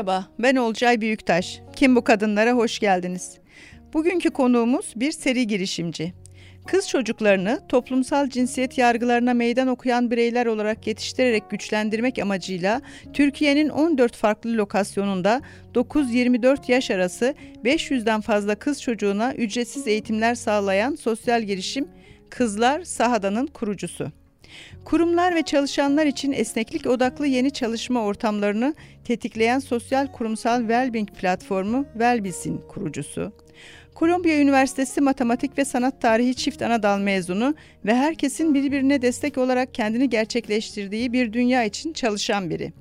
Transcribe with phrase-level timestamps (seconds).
[0.00, 1.60] Merhaba, ben Olcay Büyüktaş.
[1.76, 3.38] Kim bu kadınlara hoş geldiniz.
[3.92, 6.12] Bugünkü konuğumuz bir seri girişimci.
[6.66, 12.80] Kız çocuklarını toplumsal cinsiyet yargılarına meydan okuyan bireyler olarak yetiştirerek güçlendirmek amacıyla
[13.12, 15.40] Türkiye'nin 14 farklı lokasyonunda
[15.74, 21.88] 9-24 yaş arası 500'den fazla kız çocuğuna ücretsiz eğitimler sağlayan sosyal girişim
[22.30, 24.19] Kızlar Sahada'nın kurucusu.
[24.84, 28.74] Kurumlar ve çalışanlar için esneklik odaklı yeni çalışma ortamlarını
[29.04, 33.32] tetikleyen sosyal kurumsal Wellbeing platformu Wellbiz'in kurucusu.
[33.94, 39.74] Kolombiya Üniversitesi Matematik ve Sanat Tarihi çift ana dal mezunu ve herkesin birbirine destek olarak
[39.74, 42.72] kendini gerçekleştirdiği bir dünya için çalışan biri.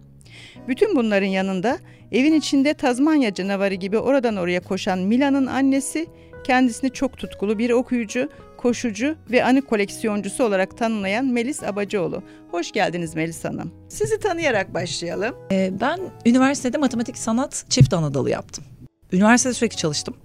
[0.68, 1.80] Bütün bunların yanında
[2.12, 6.08] evin içinde Tazmanya canavarı gibi oradan oraya koşan Mila'nın annesi
[6.44, 8.30] kendisini çok tutkulu bir okuyucu,
[8.60, 12.24] koşucu ve anı koleksiyoncusu olarak tanımlayan Melis Abacıoğlu.
[12.52, 13.72] Hoş geldiniz Melis Hanım.
[13.90, 15.36] Sizi tanıyarak başlayalım.
[15.52, 18.64] Ee, ben üniversitede matematik sanat çift anadalı yaptım.
[19.12, 20.16] Üniversitede sürekli çalıştım.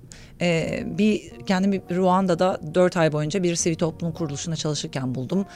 [0.40, 5.46] Ee, bir kendimi Ruanda'da dört ay boyunca bir sivil toplum kuruluşunda çalışırken buldum.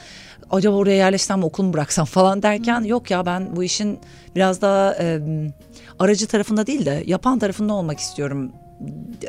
[0.51, 3.99] Acaba oraya yerleşsem mi okul mu bıraksam falan derken yok ya ben bu işin
[4.35, 5.19] biraz daha e,
[5.99, 8.51] aracı tarafında değil de yapan tarafında olmak istiyorum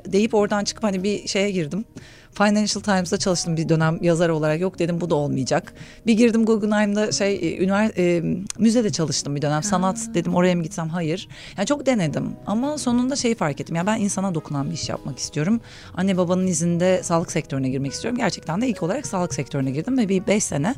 [0.06, 1.84] deyip oradan çıkıp hani bir şeye girdim.
[2.32, 4.60] Financial Times'da çalıştım bir dönem yazar olarak.
[4.60, 5.74] Yok dedim bu da olmayacak.
[6.06, 8.22] Bir girdim Guggenheim'da şey e, üniversite e,
[8.58, 9.62] müzede çalıştım bir dönem.
[9.62, 10.14] Sanat ha.
[10.14, 10.88] dedim oraya mı gitsem?
[10.88, 11.28] Hayır.
[11.56, 13.76] Yani çok denedim ama sonunda şeyi fark ettim.
[13.76, 15.60] Ya ben insana dokunan bir iş yapmak istiyorum.
[15.94, 18.18] Anne babanın izinde sağlık sektörüne girmek istiyorum.
[18.18, 20.74] Gerçekten de ilk olarak sağlık sektörüne girdim ve bir beş sene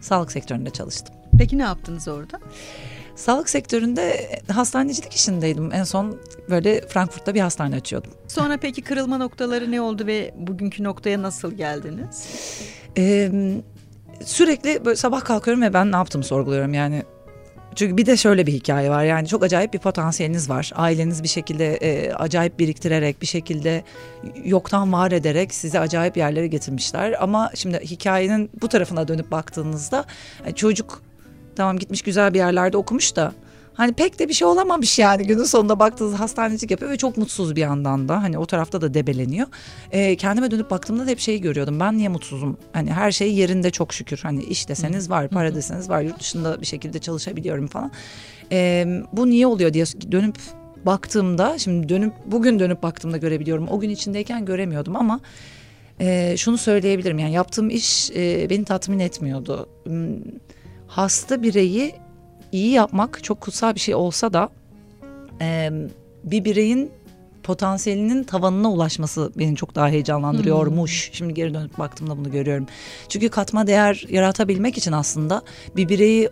[0.00, 1.14] sağlık sektöründe çalıştım.
[1.38, 2.40] Peki ne yaptınız orada?
[3.16, 5.72] Sağlık sektöründe hastanecilik işindeydim.
[5.72, 6.18] En son
[6.50, 8.10] böyle Frankfurt'ta bir hastane açıyordum.
[8.28, 12.26] Sonra peki kırılma noktaları ne oldu ve bugünkü noktaya nasıl geldiniz?
[12.98, 13.30] Ee,
[14.24, 17.02] sürekli böyle sabah kalkıyorum ve ben ne yaptığımı sorguluyorum yani.
[17.74, 20.70] Çünkü bir de şöyle bir hikaye var yani çok acayip bir potansiyeliniz var.
[20.74, 23.84] Aileniz bir şekilde e, acayip biriktirerek bir şekilde
[24.44, 27.22] yoktan var ederek sizi acayip yerlere getirmişler.
[27.22, 30.04] Ama şimdi hikayenin bu tarafına dönüp baktığınızda
[30.46, 31.02] e, çocuk
[31.56, 33.32] Tamam gitmiş güzel bir yerlerde okumuş da
[33.74, 37.56] hani pek de bir şey olamamış yani günün sonunda baktığınız hastanecilik yapıyor ve çok mutsuz
[37.56, 39.46] bir yandan da hani o tarafta da debeleniyor.
[39.92, 43.70] Ee, kendime dönüp baktığımda da hep şeyi görüyordum ben niye mutsuzum hani her şey yerinde
[43.70, 47.92] çok şükür hani iş deseniz var para deseniz var yurt dışında bir şekilde çalışabiliyorum falan.
[48.52, 50.36] Ee, bu niye oluyor diye dönüp
[50.86, 55.20] baktığımda şimdi dönüp bugün dönüp baktığımda görebiliyorum o gün içindeyken göremiyordum ama
[56.00, 59.68] e, şunu söyleyebilirim yani yaptığım iş e, beni tatmin etmiyordu.
[59.84, 60.16] Hmm,
[60.92, 61.94] hasta bireyi
[62.52, 64.48] iyi yapmak çok kutsal bir şey olsa da
[65.40, 65.70] e,
[66.24, 66.90] bir bireyin
[67.42, 71.08] potansiyelinin tavanına ulaşması beni çok daha heyecanlandırıyormuş.
[71.08, 71.14] Hmm.
[71.14, 72.66] Şimdi geri dönüp baktığımda bunu görüyorum.
[73.08, 75.42] Çünkü katma değer yaratabilmek için aslında
[75.76, 76.30] bir bireyi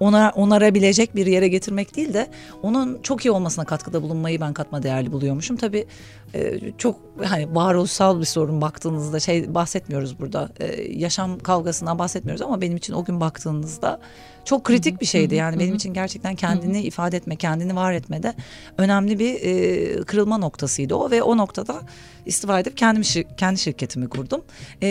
[0.00, 2.28] ona onarabilecek bir yere getirmek değil de
[2.62, 5.56] onun çok iyi olmasına katkıda bulunmayı ben katma değerli buluyormuşum.
[5.56, 5.86] Tabii
[6.34, 10.48] e, çok hani varoluşsal bir sorun baktığınızda şey bahsetmiyoruz burada.
[10.60, 14.00] E, yaşam kavgasından bahsetmiyoruz ama benim için o gün baktığınızda
[14.44, 15.34] çok kritik bir şeydi.
[15.34, 18.34] Yani benim için gerçekten kendini ifade etme, kendini var etmede
[18.78, 21.80] önemli bir e, kırılma noktasıydı o ve o noktada
[22.26, 24.44] istifa edip kendim kendi şirketimi kurdum.
[24.82, 24.88] E,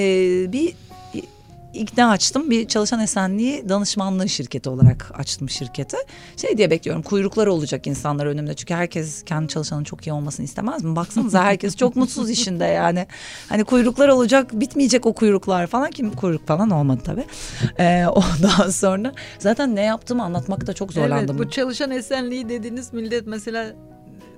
[0.52, 0.76] bir
[1.75, 2.50] ikna açtım.
[2.50, 5.97] Bir çalışan esenliği danışmanlığı şirketi olarak açtım şirketi.
[6.38, 8.53] Şey diye bekliyorum kuyruklar olacak insanlar önümde.
[8.53, 10.96] Çünkü herkes kendi çalışanın çok iyi olmasını istemez mi?
[10.96, 13.08] Baksanıza herkes çok mutsuz işinde yani.
[13.50, 15.91] Hani kuyruklar olacak bitmeyecek o kuyruklar falan.
[15.91, 17.25] Kim kuyruk falan olmadı tabii.
[17.80, 21.36] Ee, ondan sonra zaten ne yaptığımı anlatmakta çok zorlandım.
[21.38, 23.75] Evet bu çalışan esenliği dediğiniz millet mesela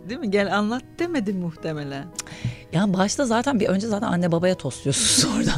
[0.09, 0.31] değil mi?
[0.31, 2.05] Gel anlat demedi muhtemelen.
[2.73, 5.51] Ya başta zaten bir önce zaten anne babaya tosluyorsun orada.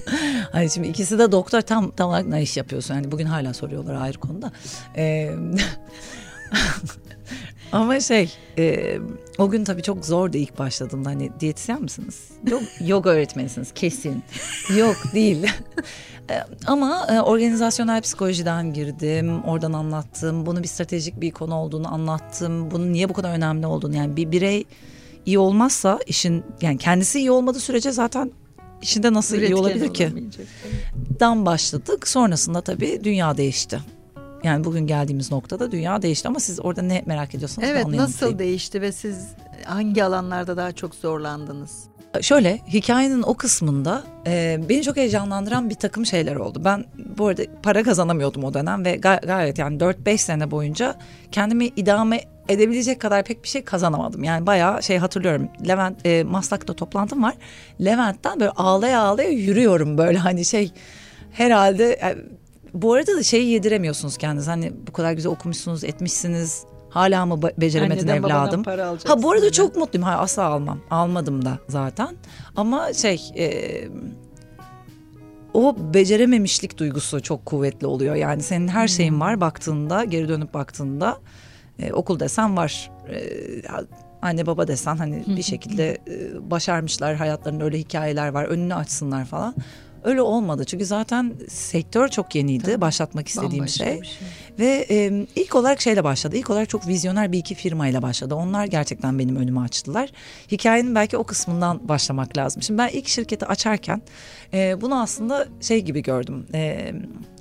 [0.51, 2.95] hani şimdi ikisi de doktor tam tam olarak ne iş yapıyorsun?
[2.95, 4.51] Yani bugün hala soruyorlar ayrı konuda.
[4.95, 5.31] Ee,
[7.71, 8.97] ama şey e,
[9.37, 12.29] o gün tabii çok zordu ilk başladığımda hani diyetisyen misiniz?
[12.47, 14.23] Yok yoga öğretmenisiniz kesin.
[14.77, 15.47] Yok değil.
[16.31, 20.45] E, ama e, organizasyonel psikolojiden girdim, oradan anlattım.
[20.45, 22.71] Bunu bir stratejik bir konu olduğunu anlattım.
[22.71, 24.65] Bunun niye bu kadar önemli olduğunu yani bir birey
[25.25, 28.31] iyi olmazsa işin yani kendisi iyi olmadığı sürece zaten
[28.81, 30.13] işinde nasıl Üretken iyi olabilir ki?
[31.19, 32.07] Dan başladık.
[32.07, 33.79] Sonrasında tabii dünya değişti.
[34.43, 38.81] Yani bugün geldiğimiz noktada dünya değişti ama siz orada ne merak ediyorsanız evet, nasıl değişti
[38.81, 39.27] ve siz
[39.65, 41.83] hangi alanlarda daha çok zorlandınız?
[42.21, 46.61] Şöyle hikayenin o kısmında e, beni çok heyecanlandıran bir takım şeyler oldu.
[46.65, 46.85] Ben
[47.17, 50.95] bu arada para kazanamıyordum o dönem ve gay- gayet yani 4-5 sene boyunca
[51.31, 54.23] kendimi idame edebilecek kadar pek bir şey kazanamadım.
[54.23, 55.49] Yani bayağı şey hatırlıyorum.
[55.67, 57.33] Levent e, Maslak'ta toplantım var.
[57.85, 60.71] Levent'ten böyle ağlaya ağlaya yürüyorum böyle hani şey
[61.31, 62.17] herhalde e,
[62.73, 64.47] bu arada da şeyi yediremiyorsunuz kendiniz.
[64.47, 68.63] Hani bu kadar güzel okumuşsunuz, etmişsiniz Hala mı be- beceremedin Anneden, evladım?
[68.63, 69.51] para Ha bu arada dedi.
[69.51, 70.03] çok mutluyum.
[70.05, 70.79] Hayır asla almam.
[70.91, 72.15] Almadım da zaten.
[72.55, 73.71] Ama şey e,
[75.53, 78.15] o becerememişlik duygusu çok kuvvetli oluyor.
[78.15, 81.17] Yani senin her şeyin var baktığında geri dönüp baktığında
[81.79, 82.91] e, okul desen var.
[83.09, 83.19] E,
[84.21, 89.55] anne baba desen hani bir şekilde e, başarmışlar hayatlarında öyle hikayeler var önünü açsınlar falan.
[90.03, 94.03] Öyle olmadı çünkü zaten sektör çok yeniydi başlatmak istediğim Bambaşka şey.
[94.03, 94.27] şey.
[94.59, 96.37] Ve e, ilk olarak şeyle başladı.
[96.37, 98.35] İlk olarak çok vizyoner bir iki firmayla başladı.
[98.35, 100.09] Onlar gerçekten benim önümü açtılar.
[100.51, 102.61] Hikayenin belki o kısmından başlamak lazım.
[102.61, 104.01] Şimdi ben ilk şirketi açarken
[104.53, 106.45] e, bunu aslında şey gibi gördüm.
[106.53, 106.93] E,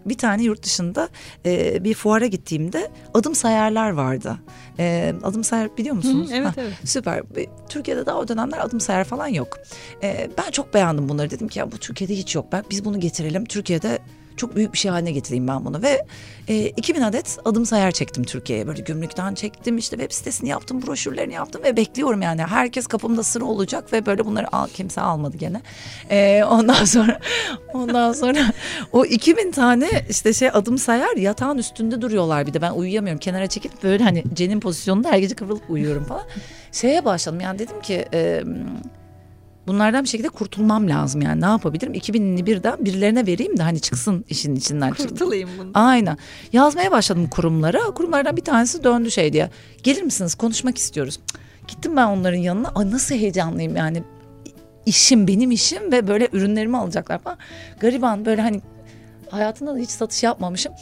[0.06, 1.08] bir tane yurt dışında
[1.46, 4.36] e, bir fuara gittiğimde adım sayarlar vardı.
[4.78, 6.30] E, adım sayar biliyor musunuz?
[6.30, 6.72] Hı, evet, Ha, evet.
[6.84, 7.22] Süper.
[7.68, 9.58] Türkiye'de daha o dönemler adım sayar falan yok.
[10.02, 11.30] E, ben çok beğendim bunları.
[11.30, 12.46] Dedim ki ya bu Türkiye'de hiç yok.
[12.52, 13.44] Ben biz bunu getirelim.
[13.44, 13.98] Türkiye'de
[14.38, 16.06] çok büyük bir şey haline getireyim ben bunu ve
[16.48, 18.66] e, 2000 adet adım sayar çektim Türkiye'ye.
[18.66, 22.42] Böyle gümrükten çektim işte web sitesini yaptım, broşürlerini yaptım ve bekliyorum yani.
[22.42, 25.60] Herkes kapımda sıra olacak ve böyle bunları al, kimse almadı gene.
[26.10, 27.20] E, ondan sonra
[27.74, 28.52] ondan sonra
[28.92, 33.20] o 2000 tane işte şey adım sayar yatağın üstünde duruyorlar bir de ben uyuyamıyorum.
[33.20, 36.24] Kenara çekip böyle hani cenin pozisyonunda her gece kıvrılıp uyuyorum falan.
[36.72, 38.42] Şeye başladım yani dedim ki e,
[39.68, 41.94] bunlardan bir şekilde kurtulmam lazım yani ne yapabilirim?
[41.94, 44.94] 2001'den birilerine vereyim de hani çıksın işin içinden.
[44.94, 45.70] Kurtulayım bunu.
[45.74, 46.18] Aynen.
[46.52, 47.78] Yazmaya başladım kurumlara.
[47.78, 49.50] Kurumlardan bir tanesi döndü şey diye.
[49.82, 51.20] Gelir misiniz konuşmak istiyoruz.
[51.26, 52.68] Cık, Gittim ben onların yanına.
[52.74, 54.02] Ay nasıl heyecanlıyım yani.
[54.86, 57.38] İşim benim işim ve böyle ürünlerimi alacaklar falan.
[57.80, 58.60] Gariban böyle hani
[59.30, 60.72] hayatımda da hiç satış yapmamışım.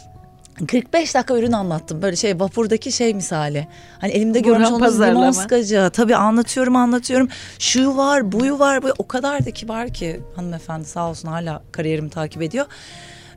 [0.67, 2.03] 45 dakika ürün anlattım.
[2.03, 3.69] Böyle şey vapurdaki şey misali.
[4.01, 5.91] Hani elimde Burhan görmüş olduğunuz limon sıkacı.
[5.93, 7.29] Tabii anlatıyorum anlatıyorum.
[7.59, 8.83] Şu var buyu var.
[8.83, 12.67] Bu o kadar da kibar ki hanımefendi sağ olsun hala kariyerimi takip ediyor.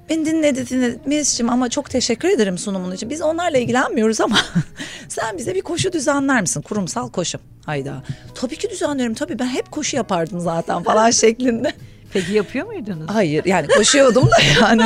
[0.09, 0.99] Beni dinledi dinledi.
[1.05, 3.09] Melis'ciğim ama çok teşekkür ederim sunumun için.
[3.09, 4.37] Biz onlarla ilgilenmiyoruz ama
[5.07, 6.61] sen bize bir koşu düzenler misin?
[6.61, 7.39] Kurumsal koşu.
[7.65, 8.03] Hayda.
[8.35, 9.13] Tabii ki düzenlerim.
[9.13, 11.73] Tabii ben hep koşu yapardım zaten falan şeklinde.
[12.13, 13.09] Peki yapıyor muydunuz?
[13.09, 14.83] Hayır yani koşuyordum da yani.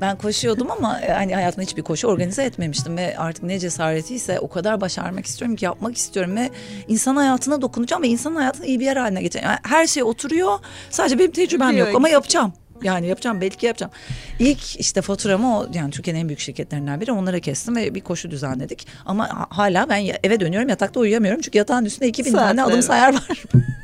[0.00, 4.48] ben koşuyordum ama e, hani hayatımda hiçbir koşu organize etmemiştim ve artık ne cesaretiyse o
[4.48, 6.50] kadar başarmak istiyorum ki yapmak istiyorum ve
[6.88, 9.48] insan hayatına dokunacağım ve insan hayatını iyi bir yer haline getireceğim.
[9.50, 10.58] Yani her şey oturuyor
[10.90, 12.52] sadece benim tecrübem Biliyor yok ama yapacağım.
[12.82, 13.92] Yani yapacağım belki yapacağım.
[14.38, 18.30] İlk işte faturamı o yani Türkiye'nin en büyük şirketlerinden biri onlara kestim ve bir koşu
[18.30, 18.86] düzenledik.
[19.06, 22.72] Ama ha- hala ben eve dönüyorum yatakta uyuyamıyorum çünkü yatağın üstünde 2000 tane Saatler.
[22.72, 23.42] adım sayar var.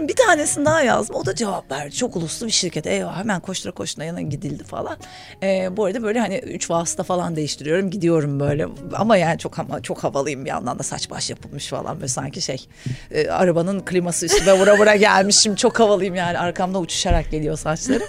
[0.00, 1.16] Bir tanesini daha yazdım.
[1.16, 1.94] O da cevap verdi.
[1.94, 2.86] Çok uluslu bir şirket.
[2.86, 4.96] Eyvah hemen koştura koştura yana gidildi falan.
[5.42, 7.90] Ee, bu arada böyle hani üç vasıta falan değiştiriyorum.
[7.90, 8.66] Gidiyorum böyle.
[8.92, 11.96] Ama yani çok ama çok havalıyım bir yandan da saç baş yapılmış falan.
[11.96, 12.66] Böyle sanki şey
[13.10, 15.54] e, arabanın kliması üstüme vura vura gelmişim.
[15.54, 16.38] Çok havalıyım yani.
[16.38, 18.08] Arkamda uçuşarak geliyor saçlarım.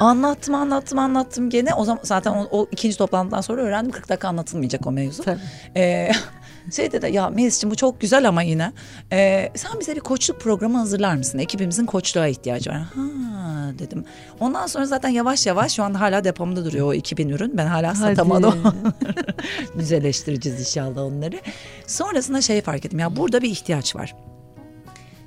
[0.00, 1.74] anlattım anlattım anlattım gene.
[1.74, 5.24] O zaman zaten o, o ikinci toplantıdan sonra öğrendim 40 dakika anlatılmayacak o mevzu.
[5.76, 6.10] Ee,
[6.72, 8.72] şey dedi ya Melis'ciğim bu çok güzel ama yine
[9.12, 11.38] Ee, sen bize bir koçluk programı hazırlar mısın?
[11.38, 12.78] Ekibimizin koçluğa ihtiyacı var.
[12.78, 13.02] Ha
[13.78, 14.04] dedim.
[14.40, 17.56] Ondan sonra zaten yavaş yavaş şu anda hala depomda duruyor o 2000 ürün.
[17.56, 18.54] Ben hala satamadım.
[19.74, 21.40] Güzelleştireceğiz inşallah onları.
[21.86, 24.14] Sonrasında şey fark ettim ya burada bir ihtiyaç var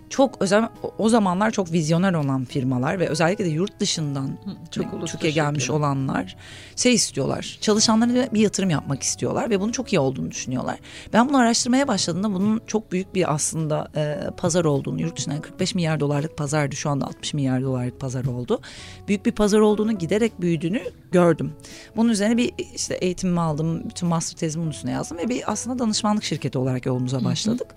[0.09, 4.37] çok özel o zamanlar çok vizyoner olan firmalar ve özellikle de yurt dışından
[4.71, 5.75] çok Türkiye gelmiş şirket.
[5.75, 6.35] olanlar
[6.75, 7.57] şey istiyorlar.
[7.61, 10.79] Çalışanlarına bir yatırım yapmak istiyorlar ve bunun çok iyi olduğunu düşünüyorlar.
[11.13, 15.75] Ben bunu araştırmaya başladığımda bunun çok büyük bir aslında e, pazar olduğunu, yurt dışından 45
[15.75, 18.61] milyar dolarlık pazardı şu anda 60 milyar dolarlık pazar oldu.
[19.07, 20.81] Büyük bir pazar olduğunu giderek büyüdüğünü
[21.11, 21.53] gördüm.
[21.95, 25.79] Bunun üzerine bir işte eğitimimi aldım, bütün master tezimi bunun üstüne yazdım ve bir aslında
[25.79, 27.75] danışmanlık şirketi olarak yolumuza başladık.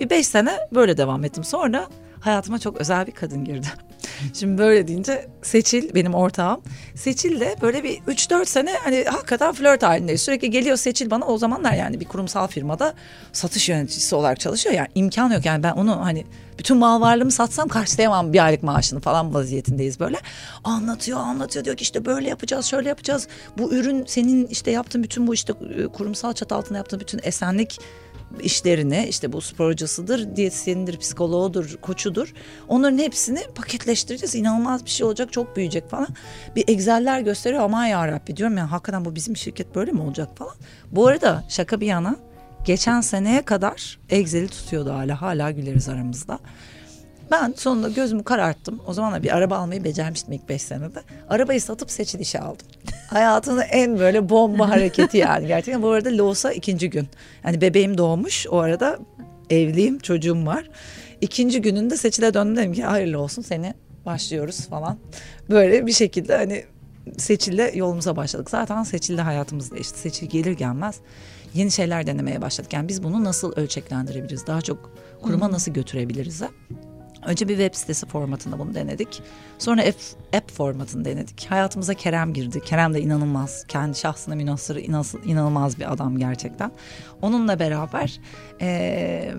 [0.00, 1.44] Bir beş sene böyle devam ettim.
[1.44, 1.71] Sonra
[2.20, 3.66] hayatıma çok özel bir kadın girdi.
[4.34, 6.60] Şimdi böyle deyince Seçil benim ortağım.
[6.94, 10.22] Seçil de böyle bir 3-4 sene hani hakikaten flört halindeyiz.
[10.22, 12.94] Sürekli geliyor Seçil bana o zamanlar yani bir kurumsal firmada
[13.32, 14.74] satış yöneticisi olarak çalışıyor.
[14.74, 16.24] Yani imkan yok yani ben onu hani
[16.58, 20.18] bütün mal varlığımı satsam karşılayamam bir aylık maaşını falan vaziyetindeyiz böyle.
[20.64, 23.28] Anlatıyor anlatıyor diyor ki işte böyle yapacağız şöyle yapacağız.
[23.58, 27.80] Bu ürün senin işte yaptığın bütün bu işte e, kurumsal çatı altında yaptığın bütün esenlik
[28.40, 32.32] işlerini işte bu spor hocasıdır, diyetisyenidir, psikoloğudur, koçudur.
[32.68, 34.34] Onların hepsini paketleştireceğiz.
[34.34, 36.08] İnanılmaz bir şey olacak, çok büyüyecek falan.
[36.56, 40.54] Bir Excel'ler gösteriyor aman yarabbi diyorum ya hakikaten bu bizim şirket böyle mi olacak falan.
[40.92, 42.16] Bu arada şaka bir yana
[42.64, 45.22] geçen seneye kadar Excel'i tutuyordu hala.
[45.22, 46.38] Hala güleriz aramızda.
[47.32, 48.80] Ben sonunda gözümü kararttım.
[48.86, 51.02] O zaman da bir araba almayı becermiştim ilk beş senede.
[51.28, 52.66] Arabayı satıp seçil işe aldım.
[53.10, 55.46] Hayatımın en böyle bomba hareketi yani.
[55.46, 57.08] Gerçekten bu arada Loğusa ikinci gün.
[57.44, 58.46] Yani bebeğim doğmuş.
[58.50, 58.98] O arada
[59.50, 60.70] evliyim, çocuğum var.
[61.20, 63.74] İkinci gününde seçile döndüm dedim ki hayırlı olsun seni
[64.06, 64.98] başlıyoruz falan.
[65.50, 66.64] Böyle bir şekilde hani
[67.18, 68.50] Seçil'le yolumuza başladık.
[68.50, 69.98] Zaten Seçil'le hayatımız değişti.
[69.98, 70.96] Seçil gelir gelmez
[71.54, 72.72] yeni şeyler denemeye başladık.
[72.72, 74.46] Yani biz bunu nasıl ölçeklendirebiliriz?
[74.46, 74.90] Daha çok
[75.22, 76.42] kuruma nasıl götürebiliriz?
[77.26, 79.22] Önce bir web sitesi formatında bunu denedik.
[79.58, 79.96] Sonra app,
[80.36, 81.46] app formatını denedik.
[81.50, 82.60] Hayatımıza Kerem girdi.
[82.60, 83.64] Kerem de inanılmaz.
[83.68, 84.76] Kendi şahsına münasır
[85.24, 86.72] inanılmaz bir adam gerçekten.
[87.22, 88.20] Onunla beraber
[88.60, 89.34] e,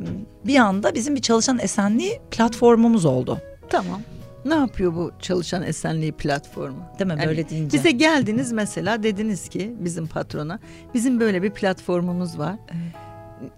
[0.46, 3.42] bir anda bizim bir çalışan esenliği platformumuz oldu.
[3.70, 4.02] Tamam.
[4.46, 6.84] Ne yapıyor bu çalışan esenliği platformu?
[7.00, 7.78] Değil mi yani böyle deyince?
[7.78, 10.60] Bize geldiniz mesela dediniz ki bizim patrona
[10.94, 12.56] bizim böyle bir platformumuz var.
[12.72, 12.94] Evet.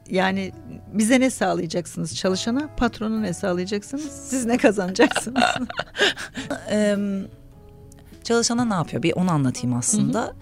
[0.09, 0.51] Yani
[0.93, 5.43] bize ne sağlayacaksınız çalışana patrona ne sağlayacaksınız siz ne kazanacaksınız?
[8.23, 10.21] çalışana ne yapıyor bir onu anlatayım aslında.
[10.21, 10.33] Hı hı.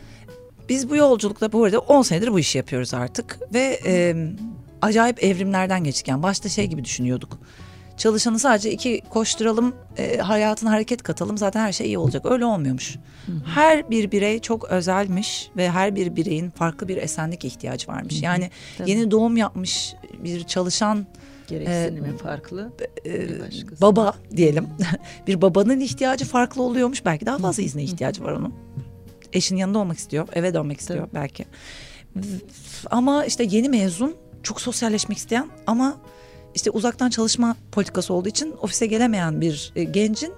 [0.70, 4.16] Biz bu yolculukta bu arada 10 senedir bu işi yapıyoruz artık ve e,
[4.82, 6.08] acayip evrimlerden geçtik.
[6.08, 7.40] Yani başta şey gibi düşünüyorduk
[7.98, 12.26] çalışanı sadece iki koşturalım, e, hayatına hareket katalım zaten her şey iyi olacak.
[12.26, 12.96] Öyle olmuyormuş.
[13.46, 18.22] Her bir birey çok özelmiş ve her bir bireyin farklı bir esenlik ihtiyacı varmış.
[18.22, 18.90] Yani Tabii.
[18.90, 21.06] yeni doğum yapmış bir çalışan
[21.48, 22.72] gereksinimi e, farklı.
[23.06, 23.28] E,
[23.82, 24.68] baba diyelim.
[25.28, 27.06] bir babanın ihtiyacı farklı oluyormuş.
[27.06, 28.54] Belki daha fazla izne ihtiyacı var onun.
[29.34, 31.14] Eşinin yanında olmak istiyor, eve dönmek istiyor Tabii.
[31.14, 31.46] belki.
[32.92, 35.98] Ama işte yeni mezun, çok sosyalleşmek isteyen ama
[36.56, 40.34] işte uzaktan çalışma politikası olduğu için ofise gelemeyen bir e, gencin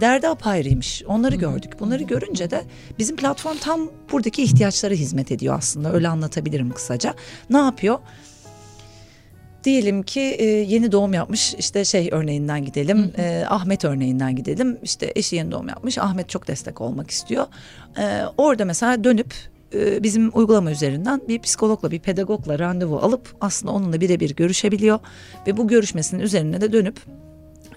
[0.00, 1.02] derdi apayrıymış.
[1.06, 1.80] Onları gördük.
[1.80, 2.64] Bunları görünce de
[2.98, 5.92] bizim platform tam buradaki ihtiyaçlara hizmet ediyor aslında.
[5.92, 7.14] Öyle anlatabilirim kısaca.
[7.50, 7.98] Ne yapıyor?
[9.64, 15.12] Diyelim ki e, yeni doğum yapmış işte şey örneğinden gidelim e, Ahmet örneğinden gidelim işte
[15.16, 17.46] eşi yeni doğum yapmış Ahmet çok destek olmak istiyor
[18.38, 19.34] orada mesela dönüp
[19.74, 24.98] e, bizim uygulama üzerinden bir psikologla bir pedagogla randevu alıp aslında onunla birebir görüşebiliyor
[25.46, 27.00] ve bu görüşmesinin üzerine de dönüp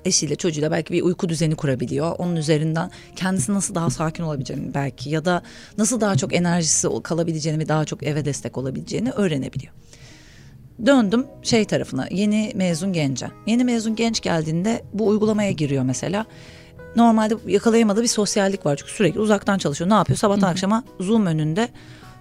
[0.05, 2.15] eşiyle çocuğuyla belki bir uyku düzeni kurabiliyor.
[2.17, 5.43] Onun üzerinden kendisi nasıl daha sakin olabileceğini belki ya da
[5.77, 9.73] nasıl daha çok enerjisi kalabileceğini ve daha çok eve destek olabileceğini öğrenebiliyor.
[10.85, 13.27] Döndüm şey tarafına yeni mezun gence.
[13.47, 16.25] Yeni mezun genç geldiğinde bu uygulamaya giriyor mesela
[16.95, 18.75] normalde yakalayamadığı bir sosyallik var.
[18.75, 19.89] Çünkü sürekli uzaktan çalışıyor.
[19.89, 20.17] Ne yapıyor?
[20.17, 21.69] Sabahtan akşama Zoom önünde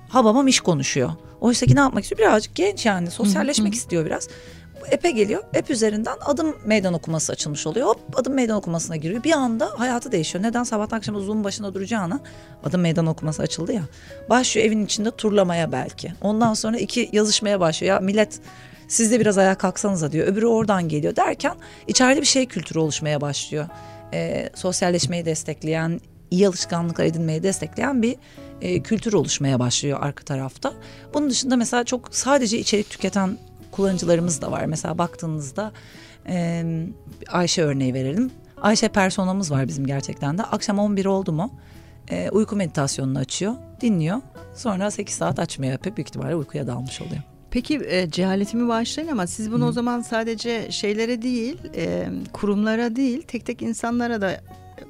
[0.09, 1.11] ha babam iş konuşuyor.
[1.41, 2.19] Oysa ki ne yapmak istiyor?
[2.19, 4.29] Birazcık genç yani sosyalleşmek istiyor biraz.
[4.91, 5.43] Epe geliyor.
[5.55, 7.87] Ep üzerinden adım meydan okuması açılmış oluyor.
[7.87, 9.25] Hop adım meydan okumasına giriyor.
[9.25, 10.45] Bir anda hayatı değişiyor.
[10.45, 12.21] Neden sabahtan akşama Zoom başında duracağına
[12.64, 13.83] adım meydan okuması açıldı ya.
[14.31, 16.12] Başlıyor evin içinde turlamaya belki.
[16.21, 17.95] Ondan sonra iki yazışmaya başlıyor.
[17.95, 18.41] Ya millet
[18.88, 20.26] siz de biraz ayağa kalksanıza diyor.
[20.26, 21.55] Öbürü oradan geliyor derken
[21.87, 23.67] içeride bir şey kültürü oluşmaya başlıyor
[24.12, 26.00] e, sosyalleşmeyi destekleyen,
[26.31, 28.16] iyi alışkanlıklar edinmeyi destekleyen bir
[28.61, 30.73] e, kültür oluşmaya başlıyor arka tarafta.
[31.14, 33.38] Bunun dışında mesela çok sadece içerik tüketen
[33.71, 34.64] kullanıcılarımız da var.
[34.64, 35.73] Mesela baktığınızda
[36.28, 36.64] e,
[37.28, 38.31] Ayşe örneği verelim.
[38.62, 40.42] Ayşe personamız var bizim gerçekten de.
[40.42, 41.50] Akşam 11 oldu mu
[42.11, 44.21] e, uyku meditasyonunu açıyor, dinliyor.
[44.54, 45.97] Sonra 8 saat açmaya yapıyor.
[45.97, 47.23] Büyük ihtimalle uykuya dalmış oluyor.
[47.52, 49.68] Peki e, cehaletimi bağışlayın ama siz bunu Hı.
[49.68, 54.40] o zaman sadece şeylere değil, e, kurumlara değil, tek tek insanlara da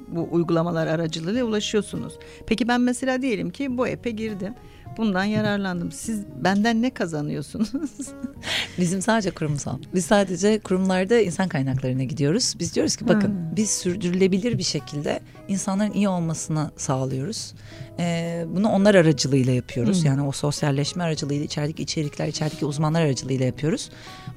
[0.07, 2.13] bu uygulamalar aracılığıyla ulaşıyorsunuz.
[2.47, 4.53] Peki ben mesela diyelim ki bu app'e girdim.
[4.97, 5.91] Bundan yararlandım.
[5.91, 7.69] Siz benden ne kazanıyorsunuz?
[8.77, 9.77] Bizim sadece kurumsal.
[9.93, 12.55] Biz sadece kurumlarda insan kaynaklarına gidiyoruz.
[12.59, 13.55] Biz diyoruz ki bakın hmm.
[13.55, 17.53] biz sürdürülebilir bir şekilde insanların iyi olmasını sağlıyoruz.
[17.99, 19.99] Ee, bunu onlar aracılığıyla yapıyoruz.
[19.99, 20.05] Hmm.
[20.05, 23.89] Yani o sosyalleşme aracılığıyla içerideki içerikler, içerideki uzmanlar aracılığıyla yapıyoruz.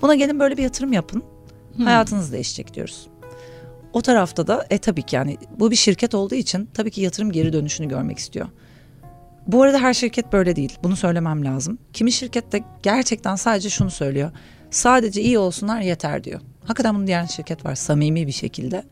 [0.02, 1.22] Buna gelin böyle bir yatırım yapın.
[1.76, 1.84] Hmm.
[1.84, 3.06] Hayatınız değişecek diyoruz.
[3.92, 7.32] O tarafta da e tabii ki yani bu bir şirket olduğu için tabii ki yatırım
[7.32, 8.48] geri dönüşünü görmek istiyor.
[9.46, 10.78] Bu arada her şirket böyle değil.
[10.82, 11.78] Bunu söylemem lazım.
[11.92, 14.30] Kimi şirket de gerçekten sadece şunu söylüyor.
[14.70, 16.40] Sadece iyi olsunlar yeter diyor.
[16.64, 18.84] Hakikaten bunu diyen şirket var samimi bir şekilde.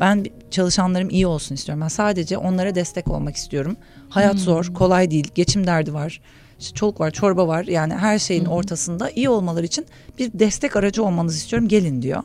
[0.00, 1.82] Ben çalışanlarım iyi olsun istiyorum.
[1.82, 3.76] Ben sadece onlara destek olmak istiyorum.
[4.08, 4.40] Hayat hmm.
[4.40, 6.20] zor, kolay değil, geçim derdi var.
[6.60, 7.64] İşte çoluk var, çorba var.
[7.64, 8.52] Yani her şeyin hmm.
[8.52, 9.86] ortasında iyi olmaları için
[10.18, 11.68] bir destek aracı olmanızı istiyorum.
[11.68, 12.22] Gelin diyor.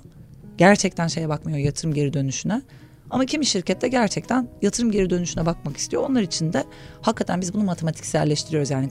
[0.57, 2.61] Gerçekten şeye bakmıyor yatırım geri dönüşüne.
[3.09, 6.03] Ama kimi şirkette gerçekten yatırım geri dönüşüne bakmak istiyor.
[6.09, 6.63] Onlar için de
[7.01, 8.69] hakikaten biz bunu matematikselleştiriyoruz.
[8.69, 8.89] Yani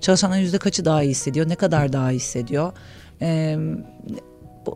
[0.00, 2.72] çalışanların yüzde kaçı daha iyi hissediyor, ne kadar daha iyi hissediyor.
[3.22, 3.58] Ee,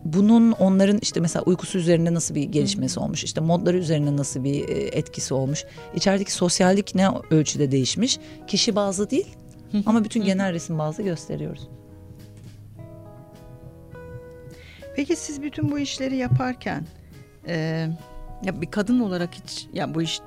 [0.04, 4.68] bunun onların işte mesela uykusu üzerinde nasıl bir gelişmesi olmuş, işte modları üzerinde nasıl bir
[4.68, 5.64] e, etkisi olmuş,
[5.94, 9.36] içerideki sosyallik ne ölçüde değişmiş, kişi bazlı değil
[9.86, 11.68] ama bütün genel resim bazlı gösteriyoruz.
[14.96, 16.86] Peki siz bütün bu işleri yaparken
[17.46, 17.86] e,
[18.44, 20.20] ya bir kadın olarak hiç ya bu iş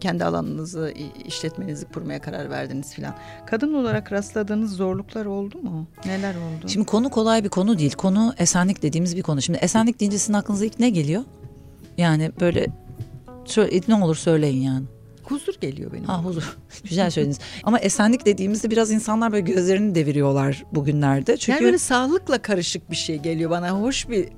[0.00, 0.94] kendi alanınızı
[1.26, 3.14] işletmenizi kurmaya karar verdiniz filan.
[3.46, 5.86] Kadın olarak rastladığınız zorluklar oldu mu?
[6.06, 6.68] Neler oldu?
[6.68, 7.92] Şimdi konu kolay bir konu değil.
[7.92, 9.42] Konu esenlik dediğimiz bir konu.
[9.42, 11.22] Şimdi esenlik deyince sizin aklınıza ilk ne geliyor?
[11.98, 12.66] Yani böyle
[13.44, 14.84] şöyle, ne olur söyleyin yani.
[15.22, 16.04] Huzur geliyor benim.
[16.04, 16.58] Ha huzur.
[16.88, 17.38] Güzel söylediniz.
[17.62, 21.36] Ama esenlik dediğimizde biraz insanlar böyle gözlerini deviriyorlar bugünlerde.
[21.36, 23.70] Çünkü Yani böyle sağlıkla karışık bir şey geliyor bana.
[23.70, 24.28] Hoş bir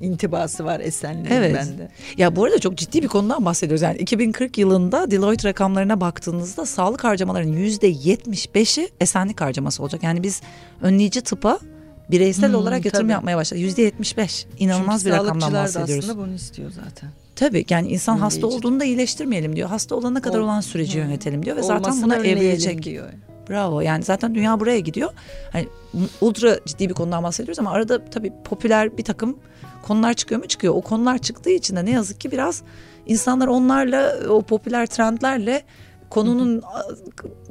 [0.00, 1.54] intibası var esenliğin Evet.
[1.54, 1.88] bende.
[2.16, 3.82] Ya bu arada çok ciddi bir konudan bahsediyoruz.
[3.82, 10.02] Yani 2040 yılında Deloitte rakamlarına baktığınızda sağlık harcamalarının %75'i esenlik harcaması olacak.
[10.02, 10.40] Yani biz
[10.82, 11.58] önleyici tıpa
[12.10, 13.12] bireysel Hmm, olarak yatırım tabii.
[13.12, 13.62] yapmaya başladık.
[13.62, 14.46] %75.
[14.58, 16.10] İnanılmaz Çünkü bir rakamdan sağlıkçılar da bahsediyoruz.
[16.10, 17.10] aslında bunu istiyor zaten.
[17.36, 18.56] Tabii yani insan hasta Önleyici.
[18.58, 19.68] olduğunda iyileştirmeyelim diyor.
[19.68, 20.98] Hasta olana kadar Ol- olan süreci Hı.
[20.98, 22.82] yönetelim diyor ve zaten Olmasını buna önleyelim evrilecek.
[22.82, 23.08] diyor.
[23.50, 25.10] Bravo yani zaten dünya buraya gidiyor.
[25.52, 25.68] Hani
[26.20, 29.38] ultra ciddi bir konudan bahsediyoruz ama arada tabii popüler bir takım
[29.82, 30.74] konular çıkıyor mu çıkıyor.
[30.74, 32.62] O konular çıktığı için de ne yazık ki biraz
[33.06, 35.62] insanlar onlarla o popüler trendlerle
[36.10, 36.62] konunun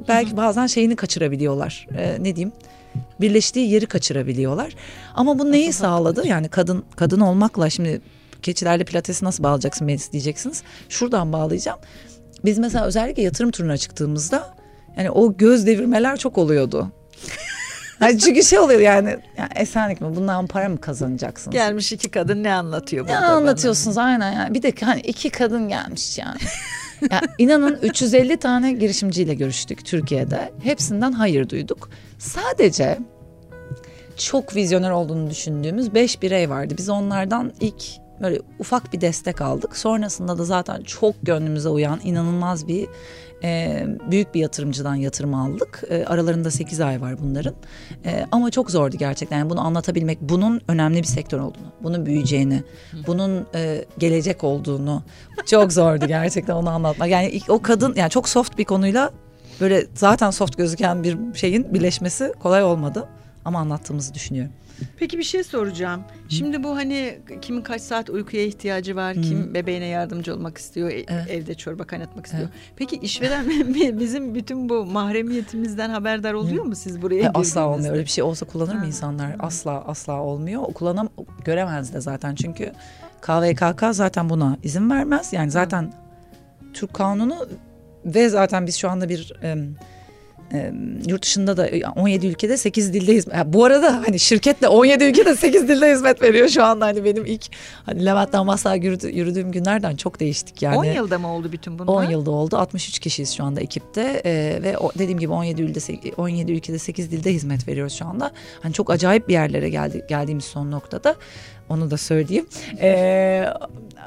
[0.08, 1.86] belki bazen şeyini kaçırabiliyorlar.
[1.96, 2.52] Ee, ne diyeyim?
[3.20, 4.74] Birleştiği yeri kaçırabiliyorlar.
[5.14, 6.26] Ama bu neyi sağladı?
[6.26, 8.00] Yani kadın kadın olmakla şimdi
[8.42, 10.62] keçilerle pilatesi nasıl bağlayacaksın diyeceksiniz.
[10.88, 11.78] Şuradan bağlayacağım.
[12.44, 14.57] Biz mesela özellikle yatırım turuna çıktığımızda
[14.96, 16.88] yani o göz devirmeler çok oluyordu.
[18.00, 21.52] Yani çünkü şey oluyor yani, yani esenlik mi bundan para mı kazanacaksınız?
[21.52, 23.32] Gelmiş iki kadın ne anlatıyor Ne burada bana?
[23.32, 24.54] anlatıyorsunuz aynen yani.
[24.54, 26.38] Bir de hani iki kadın gelmiş yani.
[27.10, 30.52] ya inanın 350 tane girişimciyle görüştük Türkiye'de.
[30.62, 31.90] Hepsinden hayır duyduk.
[32.18, 32.98] Sadece
[34.16, 36.74] çok vizyoner olduğunu düşündüğümüz 5 birey vardı.
[36.78, 37.84] Biz onlardan ilk
[38.20, 39.76] böyle ufak bir destek aldık.
[39.76, 42.88] Sonrasında da zaten çok gönlümüze uyan inanılmaz bir
[43.44, 45.82] e, büyük bir yatırımcıdan yatırım aldık.
[45.90, 47.54] E, aralarında 8 ay var bunların.
[48.04, 49.38] E, ama çok zordu gerçekten.
[49.38, 52.62] Yani bunu anlatabilmek, bunun önemli bir sektör olduğunu, bunun büyüyeceğini,
[53.06, 55.02] bunun e, gelecek olduğunu
[55.46, 57.08] çok zordu gerçekten onu anlatmak.
[57.08, 59.10] Yani o kadın yani çok soft bir konuyla
[59.60, 63.08] böyle zaten soft gözüken bir şeyin birleşmesi kolay olmadı.
[63.44, 64.52] Ama anlattığımızı düşünüyorum.
[64.96, 66.02] Peki bir şey soracağım.
[66.28, 71.04] Şimdi bu hani kimin kaç saat uykuya ihtiyacı var, kim bebeğine yardımcı olmak istiyor, e-
[71.08, 71.30] Evet.
[71.30, 72.48] evde çorba kaynatmak istiyor.
[72.76, 73.44] Peki işveren
[74.00, 77.92] bizim bütün bu mahremiyetimizden haberdar oluyor mu siz buraya Hayır, asla olmuyor.
[77.92, 78.86] Öyle bir şey olsa kullanır mı Ha.
[78.86, 79.36] insanlar?
[79.38, 80.62] Asla asla olmuyor.
[80.62, 81.08] Kullanam
[81.44, 82.34] göremez de zaten.
[82.34, 82.72] Çünkü
[83.20, 85.32] KVKK zaten buna izin vermez.
[85.32, 85.92] Yani zaten
[86.74, 87.48] Türk kanunu
[88.04, 89.32] ve zaten biz şu anda bir
[90.52, 93.36] em, yurt dışında da 17 ülkede 8 dilde hizmet.
[93.36, 96.86] Ya bu arada hani şirket de 17 ülkede 8 dilde hizmet veriyor şu anda.
[96.86, 97.46] Hani benim ilk
[97.86, 100.76] hani Levent'ten Mas'a yürüdü, yürüdüğüm günlerden çok değiştik yani.
[100.76, 101.92] 10 yılda mı oldu bütün bunlar?
[101.92, 102.56] 10 yılda oldu.
[102.56, 107.10] 63 kişiyiz şu anda ekipte Ee, ve o, dediğim gibi 17 ülkede 17 ülkede 8
[107.10, 108.30] dilde hizmet veriyoruz şu anda.
[108.62, 111.14] Hani çok acayip bir yerlere geldi, geldiğimiz son noktada.
[111.68, 112.46] Onu da söyleyeyim.
[112.80, 113.44] Ee,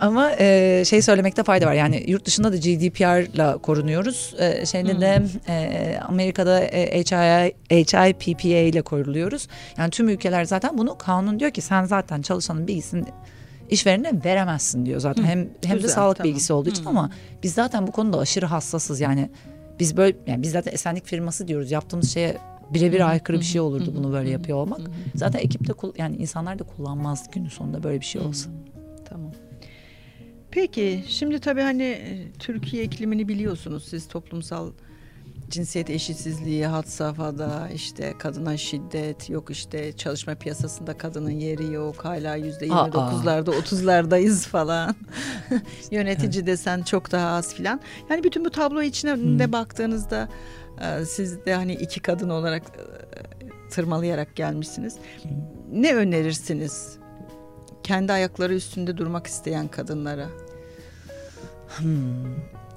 [0.01, 1.73] ama e, şey söylemekte fayda var.
[1.73, 4.35] Yani yurt dışında da GDPR'la korunuyoruz.
[4.39, 7.53] Ee, şeyde de e, Amerika'da e, HI,
[8.27, 9.47] HIPPA ile koruluyoruz.
[9.77, 13.03] Yani tüm ülkeler zaten bunu kanun diyor ki sen zaten çalışanın bilgisini
[13.69, 15.23] işverene veremezsin diyor zaten.
[15.23, 16.29] Hem hem de güzel, sağlık tamam.
[16.29, 16.89] bilgisi olduğu için Hı.
[16.89, 17.09] ama
[17.43, 19.29] biz zaten bu konuda aşırı hassasız yani.
[19.79, 21.71] Biz böyle yani biz zaten esenlik firması diyoruz.
[21.71, 22.37] Yaptığımız şeye
[22.73, 24.81] birebir aykırı bir şey olurdu bunu böyle yapıyor olmak.
[25.15, 28.49] Zaten ekipte kul- yani insanlar da kullanmaz günün sonunda böyle bir şey olsa.
[29.05, 29.31] Tamam.
[30.51, 34.71] Peki şimdi tabii hani e, Türkiye iklimini biliyorsunuz siz toplumsal
[35.51, 42.35] cinsiyet eşitsizliği had safhada işte kadına şiddet yok işte çalışma piyasasında kadının yeri yok hala
[42.35, 44.95] yüzde yirmi dokuzlarda otuzlardayız falan.
[45.91, 47.81] Yönetici desen çok daha az filan.
[48.09, 49.51] Yani bütün bu tablo içine Hmm.
[49.51, 50.29] baktığınızda
[50.81, 54.95] e, siz de hani iki kadın olarak e, tırmalayarak gelmişsiniz.
[55.71, 56.97] Ne önerirsiniz?
[57.83, 60.27] Kendi ayakları üstünde durmak isteyen kadınlara.
[61.77, 62.35] Hmm.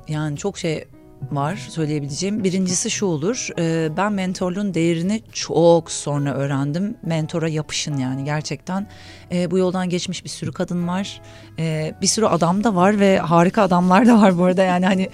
[0.08, 0.84] Yani çok şey
[1.32, 2.44] var söyleyebileceğim.
[2.44, 3.48] Birincisi şu olur.
[3.58, 6.96] e, ben mentorluğun değerini çok sonra öğrendim.
[7.02, 8.86] Mentora yapışın yani gerçekten.
[9.32, 11.20] E, bu yoldan geçmiş bir sürü kadın var.
[11.58, 14.62] E, bir sürü adam da var ve harika adamlar da var bu arada.
[14.62, 15.08] Yani hani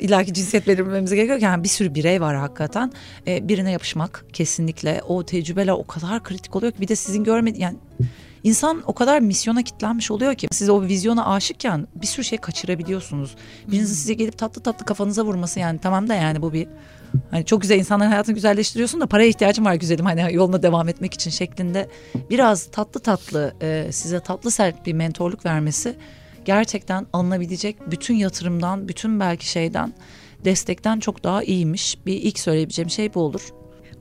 [0.00, 1.42] illaki cinsiyet belirlememize gerek yok.
[1.42, 2.92] Yani bir sürü birey var hakikaten.
[3.26, 5.02] Birine yapışmak kesinlikle.
[5.08, 7.76] O tecrübeler o kadar kritik oluyor ki bir de sizin görmediğiniz yani
[8.44, 13.36] İnsan o kadar misyona kitlenmiş oluyor ki siz o vizyona aşıkken bir sürü şey kaçırabiliyorsunuz.
[13.68, 16.68] Birinizin size gelip tatlı tatlı kafanıza vurması yani tamam da yani bu bir
[17.30, 21.14] hani çok güzel insanların hayatını güzelleştiriyorsun da paraya ihtiyacım var güzelim hani yoluna devam etmek
[21.14, 21.88] için şeklinde
[22.30, 25.96] biraz tatlı tatlı e, size tatlı sert bir mentorluk vermesi
[26.44, 29.92] gerçekten alınabilecek bütün yatırımdan bütün belki şeyden
[30.44, 31.98] destekten çok daha iyiymiş.
[32.06, 33.48] Bir ilk söyleyebileceğim şey bu olur.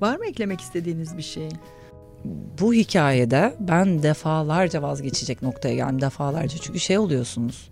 [0.02, 1.50] var mı eklemek istediğiniz bir şey
[2.62, 7.72] bu hikayede ben defalarca vazgeçecek noktaya geldim defalarca çünkü şey oluyorsunuz.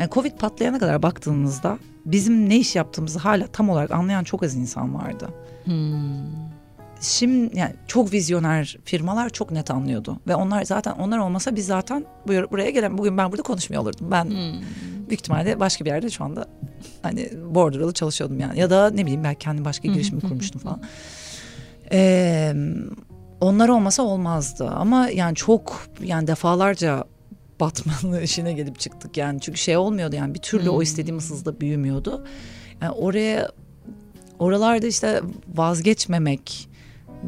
[0.00, 4.54] Yani Covid patlayana kadar baktığınızda bizim ne iş yaptığımızı hala tam olarak anlayan çok az
[4.54, 5.28] insan vardı.
[7.00, 12.04] Şimdi yani çok vizyoner firmalar çok net anlıyordu ve onlar zaten onlar olmasa biz zaten
[12.26, 14.10] buraya gelen bugün ben burada konuşmuyor olurdum.
[14.10, 14.30] Ben
[15.08, 16.46] büyük ihtimalle başka bir yerde şu anda
[17.02, 20.82] hani bordrolı çalışıyordum yani ya da ne bileyim belki kendi başka girişimi kurmuştum falan.
[21.94, 22.54] Ee,
[23.42, 24.68] onlar olmasa olmazdı.
[24.68, 27.04] Ama yani çok yani defalarca
[27.60, 29.40] batmanlı işine gelip çıktık yani.
[29.40, 32.26] Çünkü şey olmuyordu yani bir türlü o istediğimiz hızda büyümüyordu.
[32.80, 33.50] Yani oraya
[34.38, 35.20] oralarda işte
[35.54, 36.68] vazgeçmemek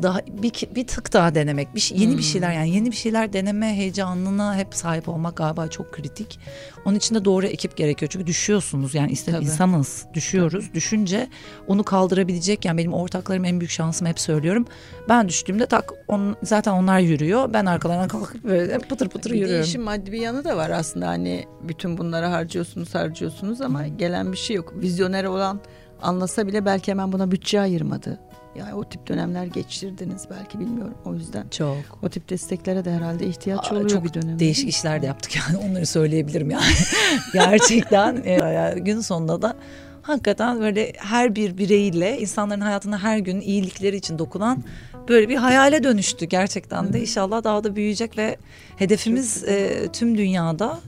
[0.03, 3.33] daha bir, bir tık daha denemek bir şey, yeni bir şeyler yani yeni bir şeyler
[3.33, 6.39] deneme heyecanına hep sahip olmak galiba çok kritik.
[6.85, 9.45] Onun için de doğru ekip gerekiyor çünkü düşüyorsunuz yani ister Tabii.
[9.45, 11.29] insanız düşüyoruz düşünce
[11.67, 14.67] onu kaldırabilecek yani benim ortaklarım en büyük şansım hep söylüyorum
[15.09, 19.65] ben düştüğümde tak on, zaten onlar yürüyor ben arkalarına kalkıp böyle pıtır pıtır bir yürüyorum.
[19.65, 24.37] işin maddi bir yanı da var aslında hani bütün bunları harcıyorsunuz harcıyorsunuz ama gelen bir
[24.37, 24.73] şey yok.
[24.77, 25.61] Vizyoner olan
[26.03, 28.21] anlasa bile belki hemen buna bütçe ayırmadı.
[28.59, 31.49] Yani o tip dönemler geçirdiniz belki bilmiyorum o yüzden.
[31.49, 31.77] Çok.
[32.03, 34.39] O tip desteklere de herhalde ihtiyaç Aa, oluyor çok bir dönem.
[34.39, 36.65] değişik işler de yaptık yani onları söyleyebilirim yani
[37.33, 39.57] gerçekten e, gün sonunda da
[40.03, 44.65] hakikaten böyle her bir bireyle insanların hayatına her gün iyilikleri için dokunan
[45.09, 48.37] böyle bir hayale dönüştü gerçekten de inşallah daha da büyüyecek ve
[48.77, 50.81] hedefimiz e, tüm dünyada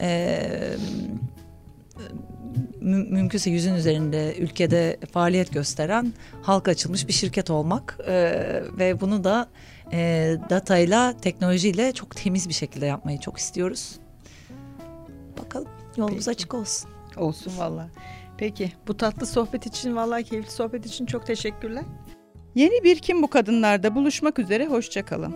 [0.00, 0.38] e,
[2.82, 8.12] mü- mümkünse yüzün üzerinde ülkede faaliyet gösteren halka açılmış bir şirket olmak e,
[8.78, 9.48] ve bunu da
[9.92, 13.98] e, datayla teknolojiyle çok temiz bir şekilde yapmayı çok istiyoruz.
[15.44, 16.30] Bakalım yolumuz Peki.
[16.30, 16.90] açık olsun.
[17.16, 17.88] Olsun valla.
[18.38, 21.84] Peki bu tatlı sohbet için vallahi keyifli sohbet için çok teşekkürler.
[22.54, 25.34] Yeni bir Kim Bu Kadınlar'da buluşmak üzere hoşçakalın.